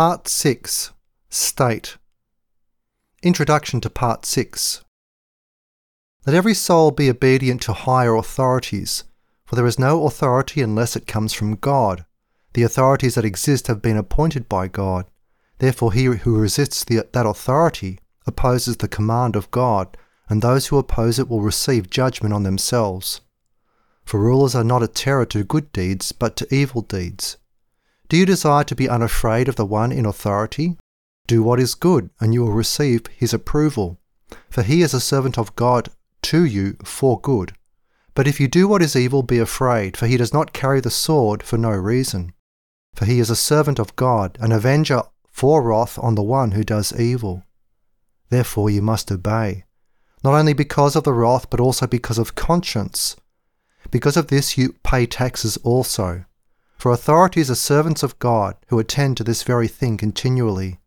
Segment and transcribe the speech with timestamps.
[0.00, 0.92] Part 6
[1.28, 1.96] State
[3.20, 4.84] Introduction to Part 6
[6.24, 9.02] Let every soul be obedient to higher authorities,
[9.44, 12.04] for there is no authority unless it comes from God.
[12.52, 15.06] The authorities that exist have been appointed by God.
[15.58, 19.96] Therefore, he who resists the, that authority opposes the command of God,
[20.28, 23.20] and those who oppose it will receive judgment on themselves.
[24.04, 27.36] For rulers are not a terror to good deeds, but to evil deeds.
[28.08, 30.78] Do you desire to be unafraid of the one in authority?
[31.26, 34.00] Do what is good, and you will receive his approval.
[34.48, 35.90] For he is a servant of God
[36.22, 37.52] to you for good.
[38.14, 40.90] But if you do what is evil, be afraid, for he does not carry the
[40.90, 42.32] sword for no reason.
[42.94, 46.64] For he is a servant of God, an avenger for wrath on the one who
[46.64, 47.44] does evil.
[48.30, 49.64] Therefore you must obey,
[50.24, 53.16] not only because of the wrath, but also because of conscience.
[53.90, 56.24] Because of this you pay taxes also.
[56.78, 60.78] For authorities are servants of God who attend to this very thing continually.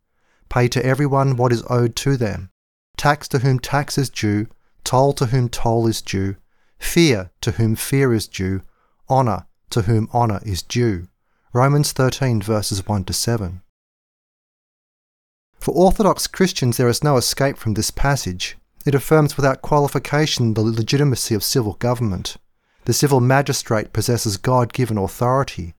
[0.48, 2.50] Pay to everyone what is owed to them.
[2.96, 4.48] Tax to whom tax is due,
[4.86, 6.38] toll to whom toll is due,
[6.80, 8.62] fear to whom fear is due,
[9.10, 11.10] honour to whom honour is due.
[11.52, 13.62] Romans 13 verses 1 to 7.
[15.60, 18.58] For Orthodox Christians, there is no escape from this passage.
[18.86, 22.38] It affirms without qualification the legitimacy of civil government.
[22.86, 25.76] The civil magistrate possesses God given authority.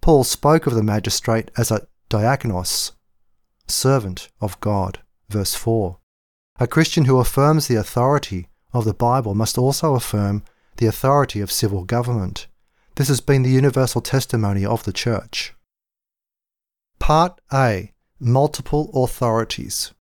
[0.00, 2.92] Paul spoke of the magistrate as a diakonos,
[3.66, 5.00] servant of God.
[5.28, 5.98] Verse 4.
[6.58, 10.42] A Christian who affirms the authority of the Bible must also affirm
[10.76, 12.46] the authority of civil government.
[12.94, 15.54] This has been the universal testimony of the Church.
[16.98, 19.92] Part A Multiple authorities.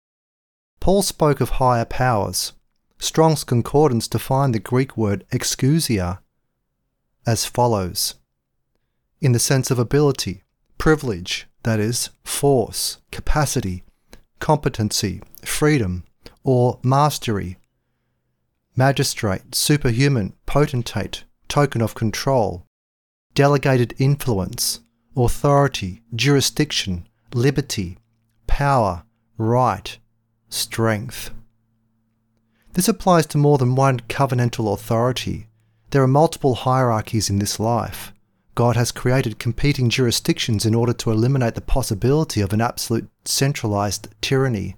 [0.78, 2.52] Paul spoke of higher powers.
[2.98, 6.20] Strong's Concordance defined the Greek word exousia
[7.26, 8.14] as follows
[9.24, 10.42] in the sense of ability,
[10.76, 13.82] privilege, that is, force, capacity,
[14.38, 16.04] competency, freedom,
[16.42, 17.56] or mastery,
[18.76, 22.66] magistrate, superhuman, potentate, token of control,
[23.34, 24.80] delegated influence,
[25.16, 27.96] authority, jurisdiction, liberty,
[28.46, 29.04] power,
[29.38, 29.96] right,
[30.50, 31.30] strength.
[32.74, 35.46] This applies to more than one covenantal authority.
[35.92, 38.12] There are multiple hierarchies in this life.
[38.54, 44.08] God has created competing jurisdictions in order to eliminate the possibility of an absolute centralized
[44.20, 44.76] tyranny.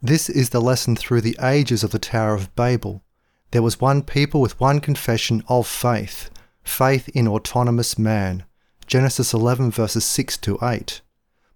[0.00, 3.02] This is the lesson through the ages of the Tower of Babel.
[3.50, 6.30] There was one people with one confession of faith,
[6.62, 8.44] faith in autonomous man.
[8.86, 11.02] Genesis 11 verses 6 to 8.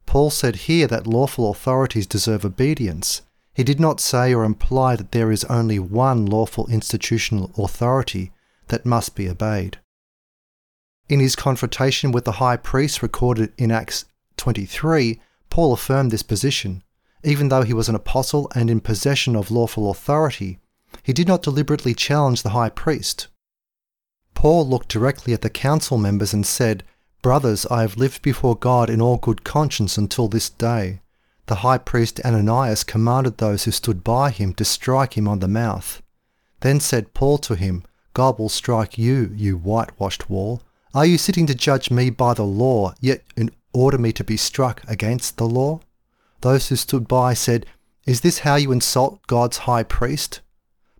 [0.07, 3.23] Paul said here that lawful authorities deserve obedience.
[3.55, 8.33] He did not say or imply that there is only one lawful institutional authority
[8.69, 9.79] that must be obeyed.
[11.09, 14.05] In his confrontation with the high priest recorded in Acts
[14.37, 16.83] 23, Paul affirmed this position.
[17.25, 20.59] Even though he was an apostle and in possession of lawful authority,
[21.03, 23.29] he did not deliberately challenge the high priest.
[24.35, 26.85] Paul looked directly at the council members and said,
[27.23, 31.01] Brothers, I have lived before God in all good conscience until this day.
[31.47, 35.49] The high priest Ananias commanded those who stood by him to strike him on the
[35.49, 36.03] mouth.
[36.61, 40.63] Then said Paul to him, God will strike you, you whitewashed wall.
[40.95, 43.23] Are you sitting to judge me by the law, yet
[43.73, 45.81] order me to be struck against the law?
[46.41, 47.67] Those who stood by said,
[48.07, 50.41] Is this how you insult God's high priest?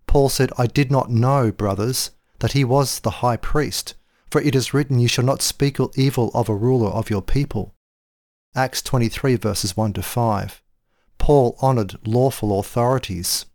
[0.05, 3.95] Paul said, I did not know, brothers, that he was the high priest,
[4.29, 7.73] for it is written, You shall not speak evil of a ruler of your people.
[8.55, 10.61] Acts 23 verses 1 to 5.
[11.17, 13.45] Paul honoured lawful authorities.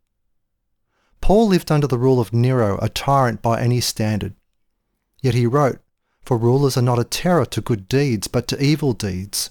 [1.20, 4.34] Paul lived under the rule of Nero, a tyrant by any standard.
[5.22, 5.80] Yet he wrote,
[6.24, 9.50] for rulers are not a terror to good deeds, but to evil deeds.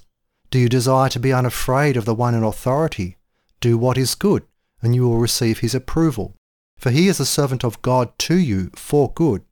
[0.49, 3.17] Do you desire to be unafraid of the one in authority?
[3.59, 4.43] Do what is good,
[4.81, 6.35] and you will receive his approval.
[6.77, 9.43] For he is a servant of God to you for good.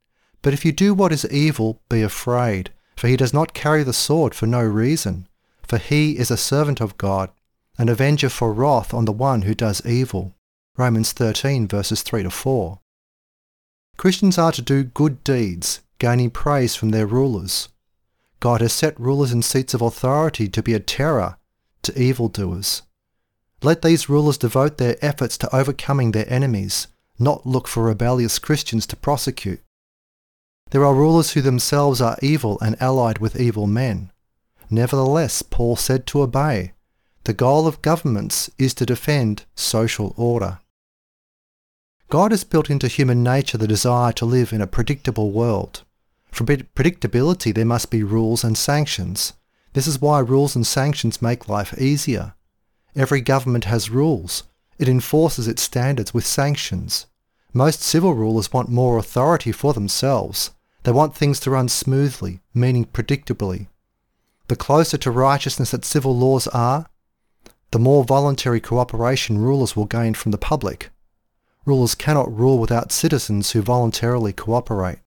[0.42, 3.92] But if you do what is evil, be afraid, for he does not carry the
[3.92, 5.28] sword for no reason.
[5.66, 7.30] For he is a servant of God,
[7.78, 10.34] an avenger for wrath on the one who does evil.
[10.76, 12.80] Romans 13 verses 3 to 4.
[13.96, 17.68] Christians are to do good deeds, gaining praise from their rulers.
[18.40, 21.36] God has set rulers in seats of authority to be a terror
[21.82, 22.82] to evildoers.
[23.62, 26.88] Let these rulers devote their efforts to overcoming their enemies,
[27.20, 29.60] not look for rebellious Christians to prosecute.
[30.70, 34.10] There are rulers who themselves are evil and allied with evil men.
[34.68, 36.72] Nevertheless, Paul said to obey.
[37.22, 40.58] The goal of governments is to defend social order.
[42.10, 45.84] God has built into human nature the desire to live in a predictable world.
[46.32, 49.34] For predictability, there must be rules and sanctions.
[49.74, 52.34] This is why rules and sanctions make life easier.
[52.96, 54.44] Every government has rules.
[54.78, 57.06] It enforces its standards with sanctions.
[57.52, 60.50] Most civil rulers want more authority for themselves.
[60.84, 63.68] They want things to run smoothly, meaning predictably.
[64.48, 66.86] The closer to righteousness that civil laws are,
[67.72, 70.90] the more voluntary cooperation rulers will gain from the public.
[71.66, 74.98] Rulers cannot rule without citizens who voluntarily cooperate.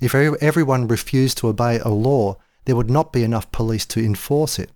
[0.00, 4.58] If everyone refused to obey a law, there would not be enough police to enforce
[4.58, 4.70] it.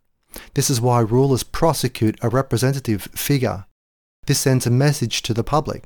[0.55, 3.67] This is why rulers prosecute a representative figure.
[4.27, 5.85] This sends a message to the public.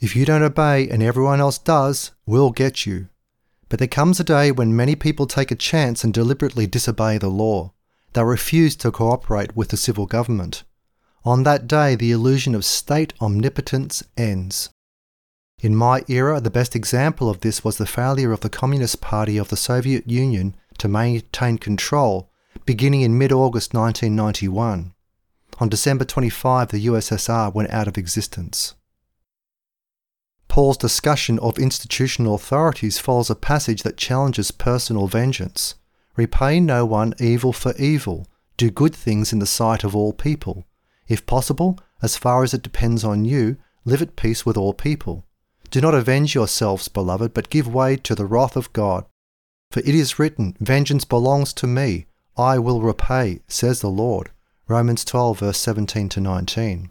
[0.00, 3.08] If you don't obey and everyone else does, we'll get you.
[3.68, 7.28] But there comes a day when many people take a chance and deliberately disobey the
[7.28, 7.72] law.
[8.12, 10.64] They refuse to cooperate with the civil government.
[11.24, 14.70] On that day, the illusion of state omnipotence ends.
[15.64, 19.38] In my era, the best example of this was the failure of the Communist Party
[19.38, 22.30] of the Soviet Union to maintain control
[22.66, 24.92] beginning in mid August 1991.
[25.60, 28.74] On December 25, the USSR went out of existence.
[30.48, 35.76] Paul's discussion of institutional authorities follows a passage that challenges personal vengeance.
[36.14, 38.26] Repay no one evil for evil.
[38.58, 40.66] Do good things in the sight of all people.
[41.08, 43.56] If possible, as far as it depends on you,
[43.86, 45.24] live at peace with all people.
[45.74, 49.06] Do not avenge yourselves, beloved, but give way to the wrath of God.
[49.72, 52.06] For it is written, Vengeance belongs to me,
[52.36, 54.30] I will repay, says the Lord.
[54.68, 56.90] Romans 12, verse 17 to 19.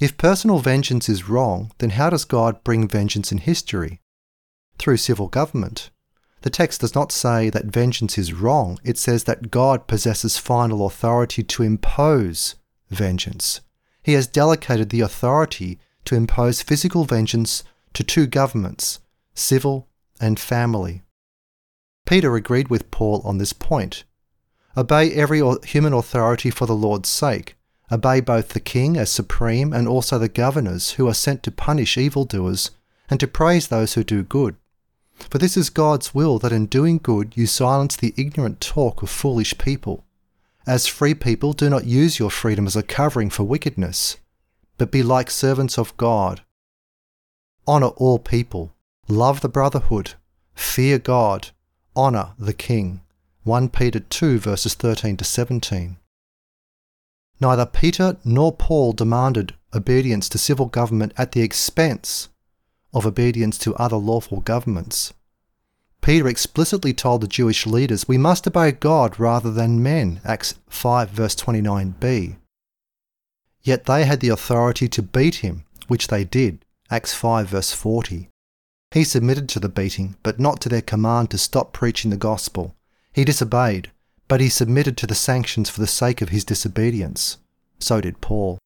[0.00, 4.00] If personal vengeance is wrong, then how does God bring vengeance in history?
[4.78, 5.90] Through civil government.
[6.40, 10.86] The text does not say that vengeance is wrong, it says that God possesses final
[10.86, 12.54] authority to impose
[12.88, 13.60] vengeance.
[14.02, 17.64] He has delegated the authority to impose physical vengeance
[17.94, 19.00] to two governments,
[19.34, 19.88] civil
[20.20, 21.02] and family.
[22.06, 24.04] Peter agreed with Paul on this point.
[24.76, 27.56] Obey every human authority for the Lord's sake,
[27.90, 31.96] obey both the king as supreme and also the governors who are sent to punish
[31.96, 32.70] evildoers
[33.10, 34.56] and to praise those who do good.
[35.30, 39.10] For this is God's will that in doing good you silence the ignorant talk of
[39.10, 40.04] foolish people.
[40.66, 44.16] As free people, do not use your freedom as a covering for wickedness,
[44.78, 46.42] but be like servants of God.
[47.66, 48.74] Honour all people,
[49.08, 50.14] love the brotherhood,
[50.54, 51.50] fear God,
[51.96, 53.02] honour the king.
[53.44, 55.96] 1 Peter 2 verses 13 to 17.
[57.40, 62.28] Neither Peter nor Paul demanded obedience to civil government at the expense
[62.94, 65.12] of obedience to other lawful governments.
[66.02, 71.10] Peter explicitly told the Jewish leaders, We must obey God rather than men, Acts 5,
[71.10, 72.36] verse 29b.
[73.62, 78.28] Yet they had the authority to beat him, which they did, Acts 5, verse 40.
[78.90, 82.74] He submitted to the beating, but not to their command to stop preaching the gospel.
[83.12, 83.90] He disobeyed,
[84.28, 87.38] but he submitted to the sanctions for the sake of his disobedience.
[87.78, 88.58] So did Paul.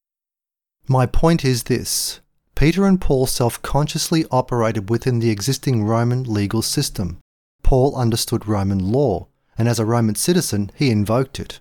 [0.88, 2.20] My point is this
[2.54, 7.18] Peter and Paul self consciously operated within the existing Roman legal system.
[7.62, 9.28] Paul understood Roman law,
[9.58, 11.60] and as a Roman citizen, he invoked it.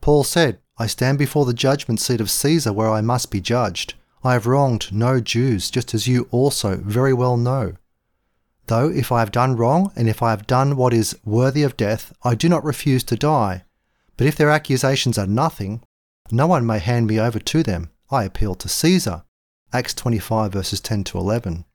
[0.00, 3.94] Paul said, I stand before the judgment seat of Caesar where I must be judged.
[4.24, 7.74] I have wronged no Jews, just as you also very well know.
[8.66, 11.76] Though if I have done wrong, and if I have done what is worthy of
[11.76, 13.64] death, I do not refuse to die.
[14.16, 15.82] But if their accusations are nothing,
[16.30, 17.90] no one may hand me over to them.
[18.10, 19.24] I appeal to Caesar.
[19.72, 21.66] Acts 25 verses 10 to 11.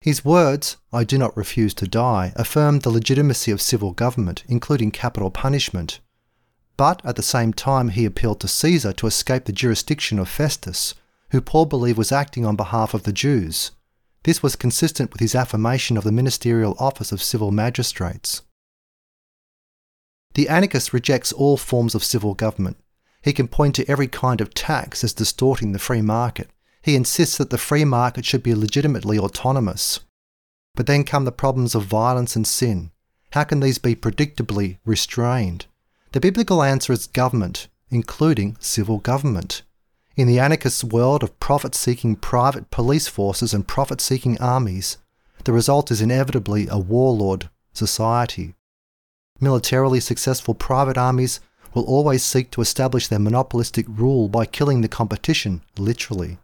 [0.00, 4.90] His words, I do not refuse to die, affirmed the legitimacy of civil government, including
[4.90, 6.00] capital punishment.
[6.76, 10.94] But at the same time, he appealed to Caesar to escape the jurisdiction of Festus,
[11.30, 13.70] who Paul believed was acting on behalf of the Jews.
[14.24, 18.42] This was consistent with his affirmation of the ministerial office of civil magistrates.
[20.34, 22.76] The anarchist rejects all forms of civil government.
[23.22, 26.50] He can point to every kind of tax as distorting the free market.
[26.82, 30.00] He insists that the free market should be legitimately autonomous.
[30.74, 32.90] But then come the problems of violence and sin.
[33.30, 35.66] How can these be predictably restrained?
[36.16, 39.60] The biblical answer is government, including civil government.
[40.16, 44.96] In the anarchist world of profit seeking private police forces and profit seeking armies,
[45.44, 48.54] the result is inevitably a warlord society.
[49.40, 51.40] Militarily successful private armies
[51.74, 56.38] will always seek to establish their monopolistic rule by killing the competition, literally.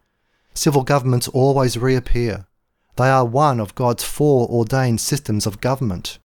[0.53, 2.45] Civil governments always reappear.
[2.95, 6.19] They are one of God's four ordained systems of government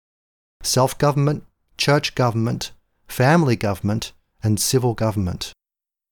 [0.62, 1.44] self government,
[1.78, 2.72] church government,
[3.08, 4.12] family government,
[4.42, 5.52] and civil government.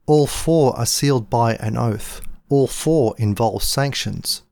[0.07, 2.21] All four are sealed by an oath.
[2.49, 4.43] All four involve sanctions.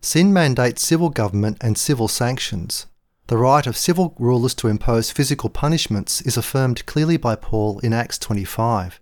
[0.00, 2.86] Sin mandates civil government and civil sanctions.
[3.28, 7.92] The right of civil rulers to impose physical punishments is affirmed clearly by Paul in
[7.92, 9.00] Acts 25.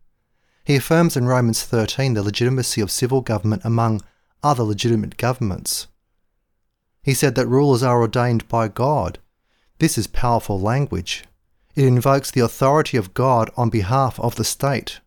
[0.64, 4.00] He affirms in Romans 13 the legitimacy of civil government among
[4.42, 5.88] other legitimate governments.
[7.02, 9.18] He said that rulers are ordained by God.
[9.78, 11.24] This is powerful language.
[11.74, 15.00] It invokes the authority of God on behalf of the state.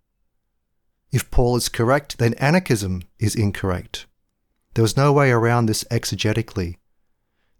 [1.11, 4.07] If Paul is correct, then anarchism is incorrect.
[4.73, 6.77] There was no way around this exegetically.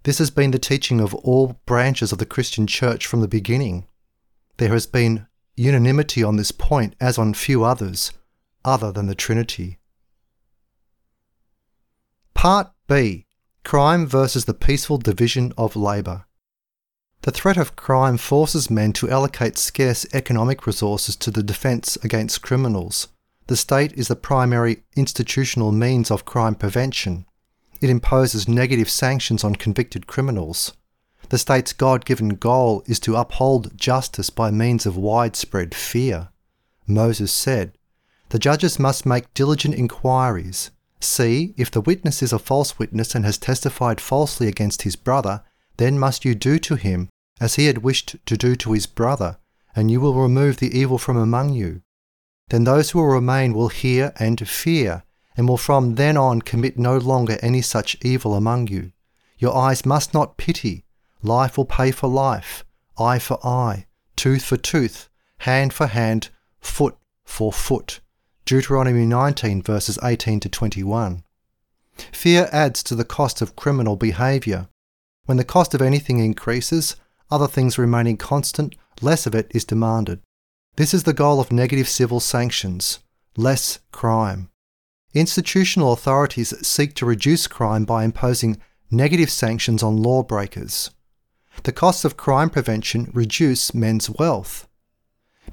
[0.03, 3.87] This has been the teaching of all branches of the Christian church from the beginning.
[4.57, 8.11] There has been unanimity on this point as on few others,
[8.63, 9.79] other than the Trinity.
[12.33, 13.25] Part B
[13.63, 16.25] Crime versus the peaceful division of labour.
[17.25, 22.43] The threat of crime forces men to allocate scarce economic resources to the defence against
[22.43, 23.07] criminals.
[23.47, 27.25] The state is the primary institutional means of crime prevention.
[27.81, 30.73] It imposes negative sanctions on convicted criminals.
[31.29, 36.29] The state's God given goal is to uphold justice by means of widespread fear.
[36.85, 37.75] Moses said,
[38.29, 40.69] The judges must make diligent inquiries.
[40.99, 45.41] See, if the witness is a false witness and has testified falsely against his brother,
[45.77, 49.37] then must you do to him as he had wished to do to his brother,
[49.75, 51.81] and you will remove the evil from among you.
[52.49, 55.03] Then those who will remain will hear and fear,
[55.35, 58.91] and will from then on commit no longer any such evil among you.
[59.37, 60.85] Your eyes must not pity,
[61.25, 62.63] Life will pay for life,
[62.99, 67.99] eye for eye, tooth for tooth, hand for hand, foot for foot.
[68.45, 71.23] Deuteronomy 19, verses 18 to 21.
[72.11, 74.67] Fear adds to the cost of criminal behaviour.
[75.25, 76.95] When the cost of anything increases,
[77.29, 80.21] other things remaining constant, less of it is demanded.
[80.75, 82.99] This is the goal of negative civil sanctions
[83.37, 84.49] less crime.
[85.13, 90.91] Institutional authorities seek to reduce crime by imposing negative sanctions on lawbreakers
[91.63, 94.67] the costs of crime prevention reduce men's wealth.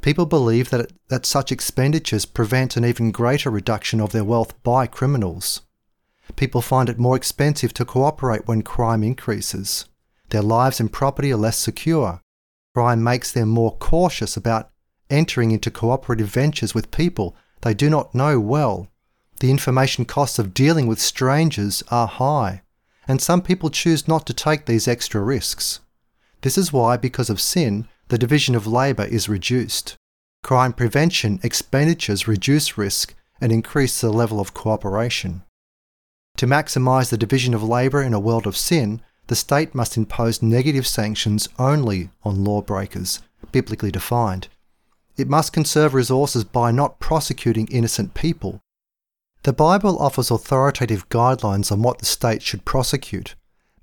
[0.00, 4.86] People believe that, that such expenditures prevent an even greater reduction of their wealth by
[4.86, 5.62] criminals.
[6.36, 9.86] People find it more expensive to cooperate when crime increases.
[10.32, 12.22] Their lives and property are less secure.
[12.74, 14.70] Crime makes them more cautious about
[15.10, 18.88] entering into cooperative ventures with people they do not know well.
[19.40, 22.62] The information costs of dealing with strangers are high,
[23.06, 25.80] and some people choose not to take these extra risks.
[26.40, 29.96] This is why, because of sin, the division of labour is reduced.
[30.42, 35.42] Crime prevention expenditures reduce risk and increase the level of cooperation.
[36.38, 40.42] To maximise the division of labour in a world of sin, the state must impose
[40.42, 43.20] negative sanctions only on lawbreakers,
[43.52, 44.48] biblically defined.
[45.16, 48.60] It must conserve resources by not prosecuting innocent people.
[49.44, 53.34] The Bible offers authoritative guidelines on what the state should prosecute.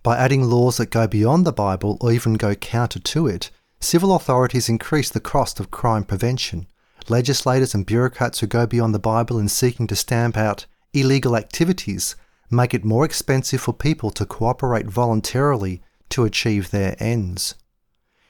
[0.03, 4.15] By adding laws that go beyond the Bible or even go counter to it, civil
[4.15, 6.67] authorities increase the cost of crime prevention.
[7.09, 12.15] Legislators and bureaucrats who go beyond the Bible in seeking to stamp out illegal activities
[12.49, 17.55] make it more expensive for people to cooperate voluntarily to achieve their ends.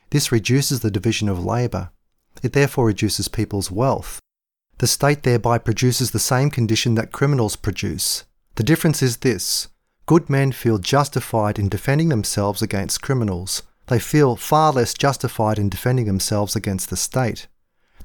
[0.09, 1.91] This reduces the division of labour.
[2.43, 4.19] It therefore reduces people's wealth.
[4.79, 8.25] The state thereby produces the same condition that criminals produce.
[8.55, 9.67] The difference is this
[10.05, 13.63] Good men feel justified in defending themselves against criminals.
[13.87, 17.47] They feel far less justified in defending themselves against the state.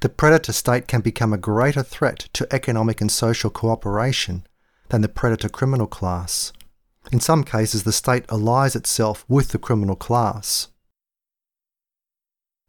[0.01, 4.45] The predator state can become a greater threat to economic and social cooperation
[4.89, 6.53] than the predator criminal class.
[7.11, 10.69] In some cases, the state allies itself with the criminal class.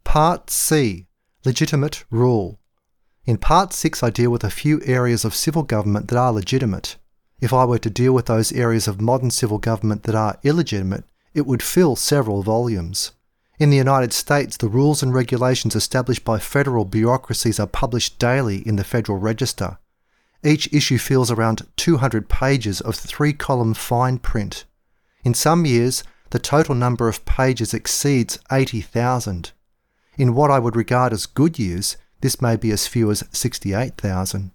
[0.05, 1.07] Part C
[1.45, 2.59] Legitimate Rule.
[3.25, 6.97] In Part 6, I deal with a few areas of civil government that are legitimate.
[7.41, 11.05] If I were to deal with those areas of modern civil government that are illegitimate,
[11.35, 13.13] it would fill several volumes.
[13.59, 18.67] In the United States, the rules and regulations established by federal bureaucracies are published daily
[18.67, 19.79] in the Federal Register.
[20.45, 24.65] Each issue fills around 200 pages of three column fine print.
[25.25, 29.53] In some years, the total number of pages exceeds 80,000.
[30.17, 34.51] In what I would regard as good years, this may be as few as 68,000.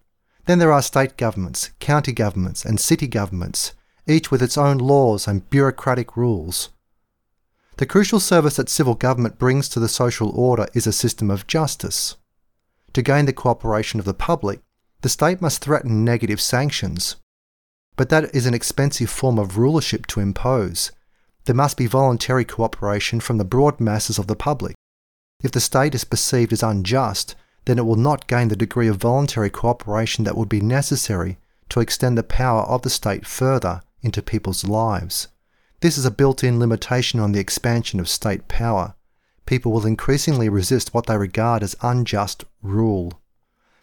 [0.45, 3.73] Then there are state governments, county governments, and city governments,
[4.07, 6.69] each with its own laws and bureaucratic rules.
[7.77, 11.47] The crucial service that civil government brings to the social order is a system of
[11.47, 12.15] justice.
[12.93, 14.61] To gain the cooperation of the public,
[15.01, 17.15] the state must threaten negative sanctions.
[17.95, 20.91] But that is an expensive form of rulership to impose.
[21.45, 24.75] There must be voluntary cooperation from the broad masses of the public.
[25.43, 28.97] If the state is perceived as unjust, then it will not gain the degree of
[28.97, 31.37] voluntary cooperation that would be necessary
[31.69, 35.27] to extend the power of the state further into people's lives.
[35.79, 38.93] This is a built in limitation on the expansion of state power.
[39.45, 43.20] People will increasingly resist what they regard as unjust rule.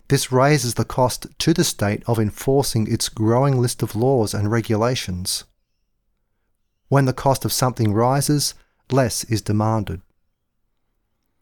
[0.09, 4.51] This raises the cost to the state of enforcing its growing list of laws and
[4.51, 5.45] regulations.
[6.89, 8.55] When the cost of something rises,
[8.91, 10.01] less is demanded.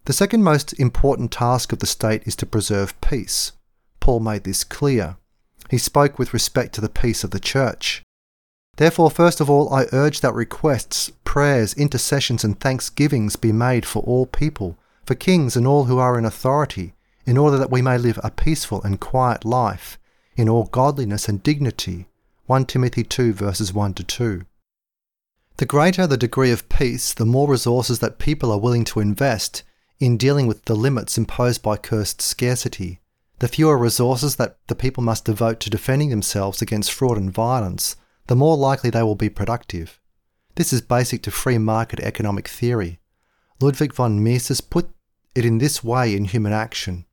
[0.06, 3.52] The second most important task of the state is to preserve peace.
[4.00, 5.16] Paul made this clear.
[5.70, 8.02] He spoke with respect to the peace of the church.
[8.76, 14.02] Therefore, first of all, I urge that requests, prayers, intercessions, and thanksgivings be made for
[14.02, 16.94] all people, for kings and all who are in authority,
[17.26, 19.98] in order that we may live a peaceful and quiet life,
[20.36, 22.06] in all godliness and dignity.
[22.46, 24.46] 1 Timothy 2 verses 1 to 2.
[25.56, 29.62] The greater the degree of peace, the more resources that people are willing to invest
[29.98, 33.00] in dealing with the limits imposed by cursed scarcity.
[33.38, 37.96] The fewer resources that the people must devote to defending themselves against fraud and violence,
[38.26, 39.98] the more likely they will be productive.
[40.54, 42.98] This is basic to free market economic theory.
[43.60, 44.90] Ludwig von Mises put
[45.34, 47.06] it in this way in Human Action.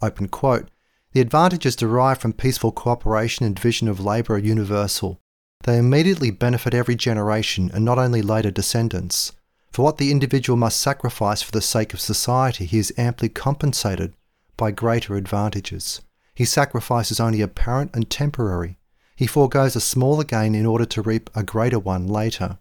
[0.00, 0.68] Open quote,
[1.12, 5.20] the advantages derived from peaceful cooperation and division of labour are universal.
[5.64, 9.32] They immediately benefit every generation and not only later descendants.
[9.72, 14.14] For what the individual must sacrifice for the sake of society, he is amply compensated
[14.56, 16.00] by greater advantages.
[16.34, 18.78] His sacrifice is only apparent and temporary.
[19.16, 22.58] He foregoes a smaller gain in order to reap a greater one later.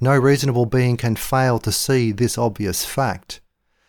[0.00, 3.40] No reasonable being can fail to see this obvious fact.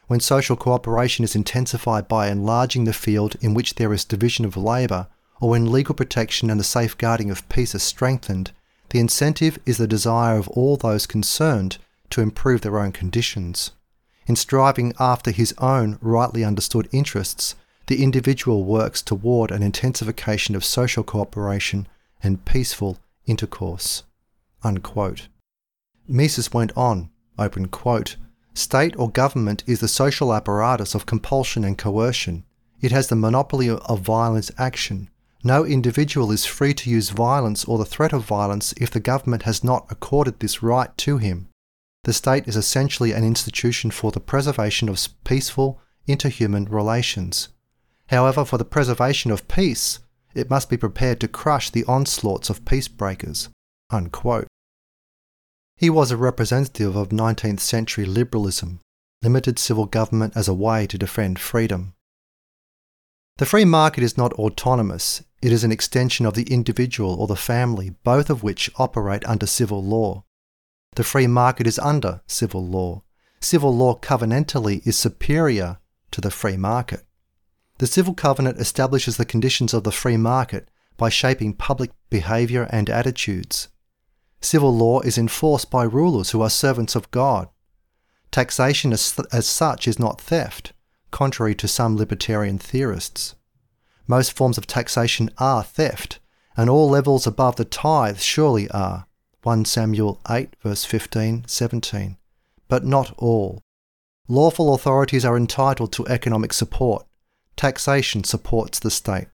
[0.09, 4.57] When social cooperation is intensified by enlarging the field in which there is division of
[4.57, 5.05] labour,
[5.39, 8.49] or when legal protection and the safeguarding of peace are strengthened,
[8.89, 11.77] the incentive is the desire of all those concerned
[12.09, 13.69] to improve their own conditions.
[14.25, 17.53] In striving after his own rightly understood interests,
[17.85, 21.87] the individual works toward an intensification of social cooperation
[22.23, 22.97] and peaceful
[23.27, 24.01] intercourse.
[24.63, 25.27] Unquote.
[26.07, 28.15] Mises went on, open quote,
[28.53, 32.43] State or government is the social apparatus of compulsion and coercion.
[32.81, 35.09] It has the monopoly of violent action.
[35.43, 39.43] No individual is free to use violence or the threat of violence if the government
[39.43, 41.47] has not accorded this right to him.
[42.03, 47.49] The state is essentially an institution for the preservation of peaceful interhuman relations.
[48.07, 49.99] However, for the preservation of peace,
[50.33, 53.49] it must be prepared to crush the onslaughts of peace breakers.
[53.89, 54.47] Unquote.
[55.79, 58.81] He was a representative of 19th century liberalism,
[59.23, 61.93] limited civil government as a way to defend freedom.
[63.37, 67.37] The free market is not autonomous, it is an extension of the individual or the
[67.37, 70.25] family, both of which operate under civil law.
[70.97, 73.03] The free market is under civil law.
[73.39, 75.77] Civil law covenantally is superior
[76.11, 77.05] to the free market.
[77.77, 82.89] The Civil Covenant establishes the conditions of the free market by shaping public behaviour and
[82.89, 83.69] attitudes.
[84.41, 87.49] Civil law is enforced by rulers who are servants of God.
[88.31, 90.73] Taxation as, as such is not theft,
[91.11, 93.35] contrary to some libertarian theorists.
[94.07, 96.19] Most forms of taxation are theft,
[96.55, 99.05] and all levels above the tithe surely are.
[99.43, 102.17] 1 Samuel 8, verse 15 17.
[102.67, 103.61] But not all.
[104.27, 107.05] Lawful authorities are entitled to economic support,
[107.55, 109.27] taxation supports the state.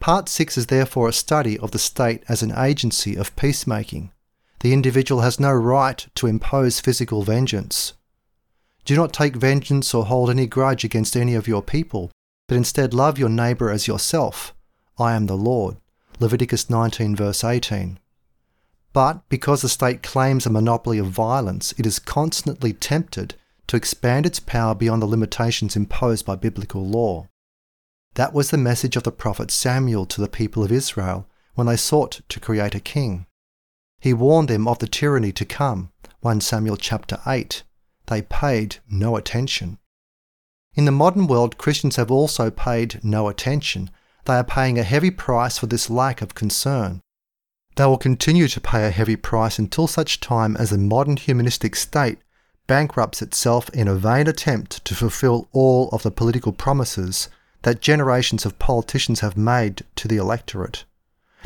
[0.00, 4.12] Part 6 is therefore a study of the state as an agency of peacemaking.
[4.60, 7.94] The individual has no right to impose physical vengeance.
[8.84, 12.10] Do not take vengeance or hold any grudge against any of your people,
[12.46, 14.54] but instead love your neighbour as yourself.
[14.98, 15.76] I am the Lord.
[16.20, 17.98] Leviticus 19, verse 18.
[18.92, 23.34] But because the state claims a monopoly of violence, it is constantly tempted
[23.66, 27.28] to expand its power beyond the limitations imposed by biblical law.
[28.16, 31.76] That was the message of the prophet Samuel to the people of Israel when they
[31.76, 33.26] sought to create a king.
[34.00, 37.62] He warned them of the tyranny to come, 1 Samuel chapter 8.
[38.06, 39.78] They paid no attention.
[40.74, 43.90] In the modern world, Christians have also paid no attention.
[44.24, 47.02] They are paying a heavy price for this lack of concern.
[47.74, 51.76] They will continue to pay a heavy price until such time as the modern humanistic
[51.76, 52.20] state
[52.66, 57.28] bankrupts itself in a vain attempt to fulfill all of the political promises
[57.66, 60.84] that generations of politicians have made to the electorate.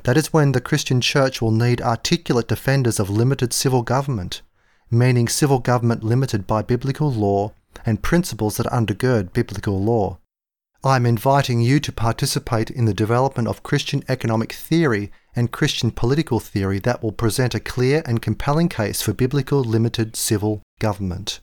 [0.02, 4.42] That is when the Christian Church will need articulate defenders of limited civil government,
[4.90, 7.54] meaning civil government limited by biblical law
[7.86, 10.18] and principles that undergird biblical law.
[10.84, 15.90] I am inviting you to participate in the development of Christian economic theory and Christian
[15.90, 21.40] political theory that will present a clear and compelling case for biblical limited civil government.